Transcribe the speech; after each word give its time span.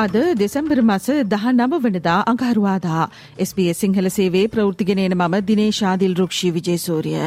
අද 0.00 0.14
දෙසැම්බර් 0.34 0.78
මස 0.80 1.06
දහ 1.30 1.46
නම 1.48 1.72
වනදා 1.76 2.18
අඟහරුවාදා 2.24 3.00
SBS 3.44 3.80
සිංහල 3.80 4.08
සේවේ 4.08 4.44
ප්‍රෘතිගෙනන 4.46 5.00
මම 5.08 5.34
දිනේශාදිල් 5.48 6.14
රුක්ෂී 6.14 6.52
විජේසූරිය. 6.52 7.24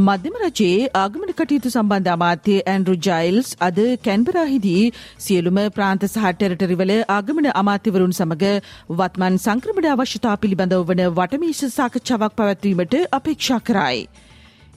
මධ්‍යම 0.00 0.36
රජයේ 0.40 0.90
ආගමන 0.94 1.32
කටයුතු 1.32 1.72
සම්බන්ධ 1.72 2.12
අමාත්‍ය 2.12 2.54
ඇන්ඩරු 2.64 2.96
ජයිල්ස් 3.00 3.50
අද 3.60 3.80
කැන්බරාහිදී 4.04 4.84
සියලුම 5.18 5.60
ප්‍රාන්ත 5.72 6.06
සහ 6.06 6.30
ටෙරටරිවල 6.32 6.94
ආගමන 7.10 7.52
අමාත්‍යවරුන් 7.54 8.14
සමග 8.14 8.54
වත්මන් 8.94 9.40
සංක්‍රමණ 9.40 9.92
අවශ්‍යතා 9.92 10.36
පිළිබඳව 10.36 10.88
වන 10.88 11.06
වටමීශ 11.10 11.68
සාකච්ඡාවක් 11.72 12.36
පැවැත්වීමට 12.36 12.98
අපේක්ෂා 13.12 13.62
කරයි. 13.64 14.02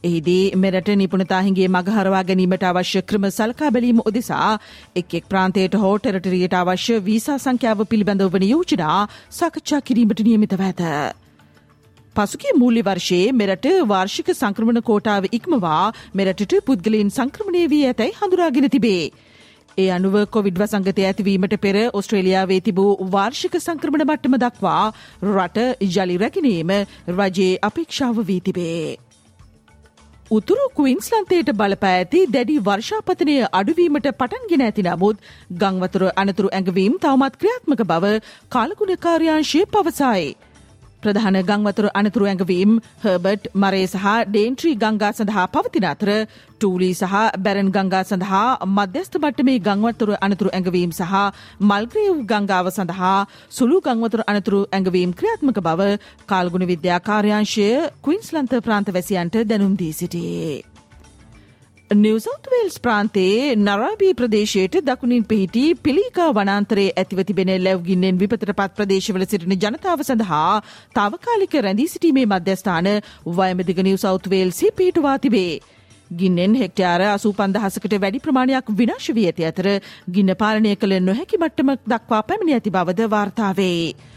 එහිදී 0.03 0.55
මෙරට 0.57 0.89
නිපුණතාහිගේ 0.93 1.67
මගහරවා 1.69 2.21
ගැනීමට 2.23 2.63
අවශ්‍ය 2.69 3.01
ක්‍රම 3.03 3.25
සලකා 3.29 3.71
බැලීම 3.71 3.99
උදෙසා 4.03 4.49
එක් 4.95 5.13
එක් 5.13 5.27
ප්‍රාන්තයට 5.27 5.77
හෝ 5.77 5.91
ටෙරටරියට 5.97 6.55
අවශ්‍ය 6.55 6.95
වීසා 7.05 7.37
සංඛ්‍යාව 7.37 7.83
පිළිබඳව 7.87 8.33
වන 8.33 8.45
යෝජනා 8.45 8.97
සාකච්ඡා 9.31 9.81
කිරීමට 9.81 10.23
නියමිතව 10.25 10.63
ඇත. 10.63 10.81
පසුගේ 12.15 12.55
මූල්‍ය 12.55 12.83
වර්ෂයේ 12.83 13.29
මෙරට 13.33 13.67
වාර්ෂික 13.87 14.31
සංක්‍රමණ 14.33 14.81
කෝටාව 14.83 15.29
ඉක්මවා 15.31 15.83
මෙරටට 16.13 16.57
පුද්ගලයින් 16.65 17.09
සංක්‍රමණය 17.09 17.63
වී 17.67 17.85
ඇතැයි 17.85 18.17
හඳුරාගෙන 18.19 18.69
තිබේ. 18.69 19.05
ඒ 19.77 19.87
අනුව 19.91 20.19
කොවිඩ් 20.29 20.59
වසංගතය 20.59 21.05
ඇතිවීමට 21.05 21.57
පෙර 21.59 21.77
ඔස්ට්‍රේලියාවේ 21.93 22.59
තිබූ 22.61 22.91
වාර්ෂික 23.09 23.57
සංක්‍රමණ 23.59 24.05
මට්ටම 24.05 24.37
දක්වා 24.41 24.83
රට 25.29 25.65
ජලි 25.89 26.19
රැකිනීම 26.19 26.77
රජයේ 27.13 27.57
අපේක්ෂාව 27.63 28.23
වී 28.25 28.39
තිබේ. 28.41 29.12
උතුරු 30.33 30.65
කුයින්ස්ලන්තයට 30.75 31.49
බලපා 31.53 31.89
ඇති 31.93 32.19
දැඩි 32.27 32.55
වර්ෂාපතනය 32.61 33.35
අඩුවීමට 33.51 34.07
පටන්ගෙන 34.13 34.63
ඇති 34.63 34.85
නමුත් 34.85 35.27
ගංවතුර 35.57 36.05
අනතුරු 36.15 36.49
ඇඟවීම් 36.51 36.95
තවමත් 37.03 37.35
ක්‍රියාත්මක 37.37 37.83
බව 37.85 38.13
කාලකුණකාර්යාංශය 38.51 39.61
පවසයි. 39.67 40.25
ප්‍රධාන 41.03 41.37
ගංවතුර 41.43 41.87
අනතුරු 41.93 42.25
ඇඟවීම් 42.27 42.71
හර්බට් 43.03 43.47
මරේ 43.55 43.85
සහ 43.85 44.07
ඩේන්ට්‍රී 44.27 44.75
ගංගා 44.77 45.11
සඳහා 45.13 45.45
පවතින 45.53 45.87
අතර 45.91 46.11
ටූලී 46.55 46.93
සහ 46.93 47.15
බැරන් 47.45 47.71
ගංගා 47.71 48.03
සඳහා 48.05 48.49
මධ්‍යස්ථ 48.69 49.17
මට්ටමේ 49.21 49.59
ගංවතුර 49.61 50.11
අනතුරු 50.19 50.51
ඇඟවීම් 50.51 50.91
සහ 50.93 51.15
මල්ග්‍රේව් 51.63 52.19
ගංගාව 52.25 52.69
සඳහා 52.71 53.15
සුළු 53.51 53.79
ගංවතුර 53.85 54.27
අනතුරු 54.27 54.61
ඇඟවීම් 54.67 55.15
ක්‍රියාත්මක 55.15 55.59
බව 55.61 55.89
කාල්ගුණ 56.27 56.69
විද්‍යා 56.71 56.99
කාර්යාංශය 57.03 57.71
ක්වින්ස්ලන්ත 58.05 58.61
ප්‍රාන්ත 58.61 58.93
වැසියන්ට 58.93 59.41
දැනුම් 59.45 59.73
දී 59.75 59.93
සිටියේ. 59.93 60.72
නිවසෞත්වේල්ස් 61.95 62.75
ප්‍රාන්තයේ 62.79 63.55
නරාබී 63.57 64.13
ප්‍රදේශයට 64.13 64.75
දකුණින් 64.81 65.25
පිහිටි 65.25 65.63
පිළිකා 65.77 66.29
වනාන්තරයේ 66.31 66.93
ඇතිව 66.93 67.19
තිබෙන 67.23 67.51
ලැව්ගින්නෙන් 67.57 68.19
විපතට 68.19 68.45
පත් 68.49 68.69
ප්‍රදේශවල 68.73 69.25
සිටින 69.25 69.55
ජනතාව 69.55 70.01
සඳහා 70.01 70.61
තාවකාලික 70.95 71.53
රැඳී 71.59 71.87
සිටීමේ 71.87 72.25
මධ්‍යස්ථාන 72.27 72.89
වයමදිග 73.31 73.81
නිවසෞත්වේල්සි 73.81 74.71
පිහිටුවා 74.73 75.17
තිබේ. 75.19 75.59
ගින්නෙන් 76.13 76.55
හෙක්ටයාර 76.55 77.01
අසූ 77.09 77.33
පන්දහසකට 77.33 77.99
වැඩි 77.99 78.21
ප්‍රමාණයක් 78.21 78.73
විනාශ 78.73 79.11
වී 79.11 79.27
ඇති 79.27 79.45
අතර 79.45 79.69
ගින්න 80.09 80.35
පාලනය 80.35 80.75
කළ 80.75 80.97
නොහැකි 81.01 81.37
මට්ටමක් 81.37 81.87
දක්වා 81.87 82.23
පැමිණි 82.23 82.53
ඇති 82.53 82.71
බවද 82.71 83.09
වාර්තාවේ. 83.09 84.12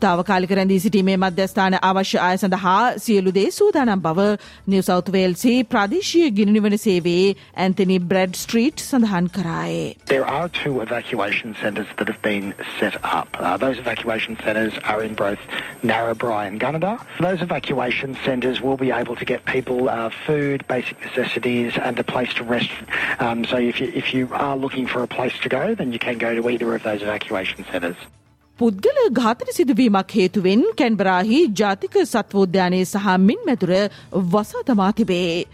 තාවකාලික 0.00 0.52
රැඳී 0.52 0.78
සිටීමේ 0.78 1.16
මධ්‍යස්ථාන 1.16 1.74
අවශ්‍ය 1.82 2.18
අය 2.24 2.36
සඳහා 2.42 2.98
සියලු 3.04 3.32
දේ 3.34 3.50
සූදානම් 3.56 4.02
බව 4.02 4.26
නිවසෞත්වේල්සි 4.68 5.54
ප්‍රාදේශීය 5.72 6.30
ගිනිනිවන 6.36 6.76
සේවේ 6.82 7.24
ඇන්තනි 7.64 7.98
බ්‍රඩ් 8.12 8.38
ස්ට්‍රීට් 8.42 8.84
සඳහන් 8.84 9.30
කරායේ. 9.38 9.88
There 10.12 10.28
are 10.36 10.48
two 10.60 10.74
evacuation 10.86 11.56
centres 11.62 11.90
that 11.96 12.12
have 12.12 12.22
been 12.22 12.54
set 12.78 13.00
up. 13.18 13.28
Uh, 13.40 13.56
those 13.64 13.82
evacuation 13.84 14.38
centres 14.44 14.78
are 14.84 15.02
in 15.08 15.18
both 15.24 15.42
Narrabri 15.84 16.46
and 16.46 16.60
Gunnedah. 16.60 16.94
Those 17.20 17.44
evacuation 17.48 18.16
centres 18.24 18.62
will 18.62 18.80
be 18.86 18.94
able 19.02 19.16
to 19.16 19.30
get 19.34 19.44
people 19.56 19.92
uh, 19.98 20.10
food, 20.26 20.66
basic 20.68 21.04
necessities 21.10 21.82
and 21.82 21.98
a 21.98 22.08
place 22.14 22.32
to 22.34 22.44
rest. 22.44 22.70
Um, 23.18 23.44
so 23.44 23.62
if 23.74 23.80
you, 23.80 23.92
if 23.94 24.14
you 24.14 24.28
are 24.46 24.56
looking 24.56 24.86
for 24.86 25.02
a 25.02 25.12
place 25.18 25.38
to 25.42 25.54
go, 25.60 25.74
then 25.74 25.92
you 25.92 25.98
can 25.98 26.18
go 26.18 26.34
to 26.40 26.50
either 26.56 26.74
of 26.74 26.90
those 26.90 27.02
evacuation 27.02 27.72
centres. 27.72 27.96
පුද්ගල 28.59 28.99
ඝාතන 29.17 29.49
සිදුවීමක් 29.55 30.13
හේතුවෙන් 30.17 30.61
කැන්බරාහි 30.79 31.39
ජාතික 31.59 31.97
සත්වෝද්‍යානයේ 32.03 32.85
සහ 32.85 33.11
මින් 33.25 33.43
මැතුර 33.47 33.71
වසා 34.31 34.63
තමා 34.69 34.87
තිබේ. 34.99 35.45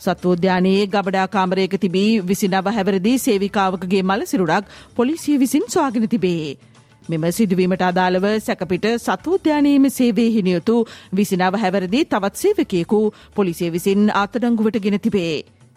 සත්වෝද්‍යානයේ 0.00 0.84
ගබඩා 0.92 1.24
කාමරයක 1.28 1.74
තිබී 1.84 2.12
විසිනව 2.22 2.68
හැවරදි 2.76 3.14
සේවිකාවකගේ 3.24 4.04
මල 4.04 4.22
සිරුඩක් 4.24 4.70
පොලිසිය 4.96 5.36
විසින් 5.38 5.66
ස්වාගෙන 5.68 6.08
තිබේ. 6.08 6.56
මෙම 7.08 7.28
සිදුවීමට 7.32 7.84
අදාළව 7.90 8.30
සැකපිට 8.40 8.90
සත්වෝද්‍යානයේම 8.96 9.92
සේවේ 9.98 10.30
හිනියුතු 10.30 10.78
විසිනව 11.16 11.60
හැවරදි 11.62 12.06
තවත් 12.06 12.42
සේවකයෙකු 12.44 13.04
පොලිසිය 13.36 13.74
විසින් 13.76 14.10
අත්අඩංගුවට 14.16 14.84
ගෙන 14.84 15.00
තිබේ. 15.00 15.36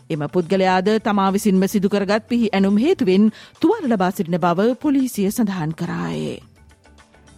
එම 0.10 0.32
පුද්ගලයාද 0.34 0.98
තමා 1.04 1.32
විසින්ම 1.34 1.72
සිදුකරගත් 1.74 2.26
පිහි 2.32 2.58
ඇනුම් 2.58 2.78
හේතුවෙන් 2.80 3.32
තුවාල 3.62 3.88
ලබා 3.92 4.12
සිටින 4.12 4.44
බව 4.44 4.76
පොලිසිය 4.84 5.32
සඳහන් 5.32 5.82
කරායේ. 5.82 6.38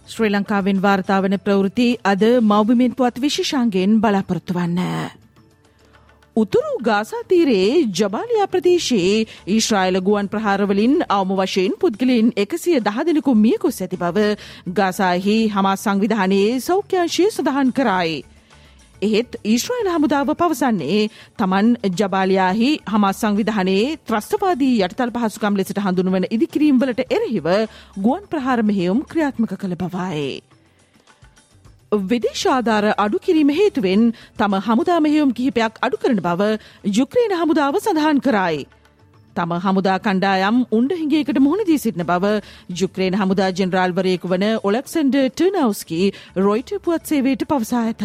ශ්‍රී 0.08 0.28
ලංකාවෙන් 0.30 0.78
වාර්තාාවන 0.80 1.34
ප්‍රවෘති 1.40 1.86
අද 2.06 2.22
මෞබිමෙන් 2.42 2.92
පුවත් 2.94 3.16
විශෂාන්ගෙන් 3.20 3.96
බලාපොරොත්තු 4.00 4.54
වන්න. 4.54 5.10
උතුරු 6.36 6.72
ගාසාතීරයේ 6.80 7.74
ජබාලයා 7.92 8.46
ප්‍රදේශයේ 8.46 9.26
ඊශ්‍රායිල 9.48 10.00
ගුවන් 10.00 10.28
ප්‍රහාරවලින් 10.28 10.94
අවම 11.10 11.34
වශයෙන් 11.36 11.76
පුද්ගලින් 11.76 12.32
එකසිය 12.36 12.78
දහදෙනෙකු 12.80 13.36
මියකුස් 13.36 13.80
ඇති 13.80 13.98
බව 13.98 14.26
ගාසාහි 14.72 15.36
හමා 15.48 15.76
සංවිධානයේ 15.76 16.50
සෞඛ්‍යංශය 16.62 17.28
සඳහන් 17.28 17.72
කරයි. 17.72 18.18
එහෙත් 19.00 19.38
ඊශ්‍රයිල් 19.44 19.88
හමුදාව 19.88 20.30
පවසන්නේ 20.34 21.00
තමන් 21.38 21.70
ජබාලයාහි 21.94 22.70
හමස් 22.86 23.20
සංවිධානයේ 23.20 23.96
ත්‍රස්තවාදී 24.04 24.74
යටතල් 24.82 25.14
පහසුකම් 25.16 25.58
ලෙසට 25.58 25.80
හඳුනුවන 25.80 26.28
ඉදිකිරීම්වලට 26.30 27.02
එරහිව 27.08 27.50
ගුවන් 27.98 28.24
ප්‍රහාර 28.28 28.60
මෙහෙයුම් 28.64 29.02
ක්‍රියාත්මක 29.06 29.52
කළ 29.56 29.76
බවයි. 29.76 30.24
විදේශාධාර 32.06 32.94
අඩු 32.96 33.18
කිරීම 33.20 33.52
හේතුවෙන් 33.52 34.08
තම 34.36 34.58
හමුදා 34.62 34.98
මෙහෙයුම් 35.00 35.30
කිහිපයක් 35.32 35.78
අඩු 35.82 35.96
කරන 35.98 36.20
බව 36.22 36.50
යුක්්‍රේන 36.92 37.36
හමුදාව 37.36 37.80
සඳහන් 37.80 38.20
කරයි. 38.22 38.66
තම 39.36 39.54
හමුදා 39.60 39.98
කණ්ඩායම් 40.00 40.58
උන්ඩ 40.72 40.92
හිඟේකට 40.94 41.40
මුහුණදී 41.40 41.78
සිටින 41.78 42.06
බව 42.06 42.34
යුක්්‍රේන 42.76 43.16
හමුදා 43.16 43.50
ජෙනරාල්වරයෙකු 43.54 44.30
වන 44.30 44.46
ඔලක්සන්ඩ 44.62 45.16
ටනවස්කි 45.32 46.02
රොයිට 46.38 46.76
පුවත් 46.82 47.06
සේවයට 47.06 47.48
පවසා 47.48 47.84
ඇත. 47.84 48.04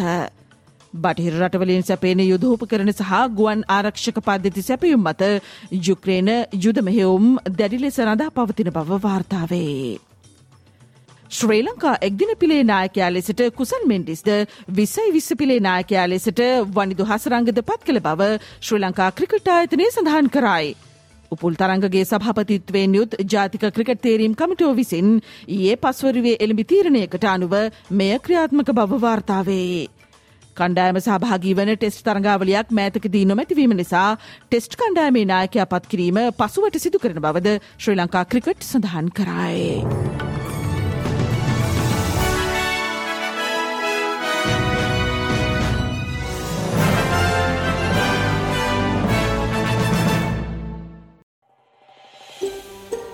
බටහිර 0.94 1.36
රටවලින් 1.38 1.84
සැපේන 1.84 2.20
යුදහූප 2.22 2.64
කරන 2.68 2.90
සහ 2.92 3.12
ගුවන් 3.34 3.62
ආරක්ෂක 3.68 4.18
පද්ධති 4.22 4.62
සැපයුම් 4.62 5.04
මත 5.04 5.30
යුක්්‍රේන 5.82 6.30
යුද 6.58 6.80
මෙහෙවුම් 6.82 7.30
දැඩි 7.52 7.80
ලෙස 7.80 7.98
රඳා 8.00 8.30
පවතින 8.32 8.70
බව 8.70 9.00
වාර්තාවේ. 9.02 9.98
ශ්‍රී 11.30 11.62
ලංකා 11.62 11.96
එක්දින 12.02 12.32
පිළේ 12.38 12.62
නායකයා 12.64 13.10
ලෙසට 13.10 13.40
කුසල් 13.56 13.86
මෙන්ඩිස්ද 13.86 14.28
විස්සයි 14.72 15.10
විස්ස 15.12 15.34
පිළේ 15.36 15.60
නායකයා 15.60 16.06
ලෙසට 16.06 16.42
වනිදු 16.72 17.06
හසරංගද 17.06 17.58
පත් 17.62 17.80
කළ 17.84 18.02
බව 18.02 18.30
ශ්‍රී 18.60 18.82
ලංකා 18.82 19.10
ක්‍රිකට් 19.12 19.50
ආයතනය 19.50 19.88
සඳහන් 19.88 20.30
කරයි. 20.30 20.70
උපුල් 21.32 21.56
තරංගගේ 21.56 22.04
සභහපතිත්වයෙන් 22.04 22.94
යුත් 22.94 23.18
ජාතික 23.26 23.66
ක්‍රිකට් 23.72 24.02
තේරීම් 24.02 24.34
කමිටෝ 24.36 24.72
විසින් 24.74 25.10
ඒ 25.58 25.74
පස්වරුවේ 25.78 26.38
එළඹි 26.38 26.64
තීරණයකට 26.66 27.26
අනුව 27.26 27.58
මෙය 27.92 28.14
ක්‍රියාත්මක 28.20 28.72
බව 28.72 29.00
වාර්තාවේ. 29.00 30.03
කණ්ඩායම 30.56 31.00
සහභාගී 31.00 31.54
වන 31.54 31.72
ටෙස්ට් 31.74 32.04
තරඟාවලියක් 32.04 32.70
මෑතකදී 32.72 33.24
නොමැතිවීම 33.26 33.74
නිසා 33.76 34.10
ටෙස්ට් 34.18 34.78
කණ්ඩායමේ 34.80 35.26
නායකයා 35.32 35.66
පත් 35.66 35.90
කිරීම 35.90 36.22
පසුවට 36.38 36.80
සිදු 36.80 37.02
කරන 37.02 37.20
බවද 37.20 37.58
ශ්‍රී 37.74 37.98
ලංකා 37.98 38.24
ක්‍රිකට් 38.26 38.62
සඳහන් 38.64 39.12
කරයි. 39.12 40.33